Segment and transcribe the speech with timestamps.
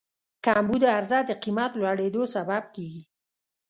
[0.45, 3.03] کمبود عرضه د قیمت لوړېدو سبب کېږي.